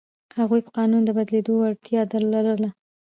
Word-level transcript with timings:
هغوی 0.39 0.59
په 0.65 0.71
قانون 0.77 1.01
د 1.05 1.09
بدلېدو 1.17 1.51
وړتیا 1.57 2.01
لرله. 2.33 2.69